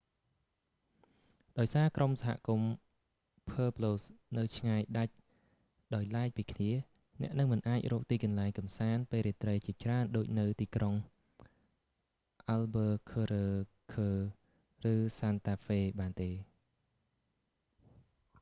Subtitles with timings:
[1.57, 2.69] ដោយសារក្រុមសហគមន៍
[3.49, 4.01] pueblos
[4.37, 5.13] នៅឆ្ងាយដាច់
[5.95, 6.71] ដោយឡែកពីគ្នា
[7.21, 10.93] អ្នកនឹងមិនអាចរកទីកន្លែងកម្សាន្តពេលរាត្រីជាច្រើនដូចនៅទីក្រុង
[12.55, 14.09] albuquerque
[14.93, 16.29] ឬ santa fe នោះទេ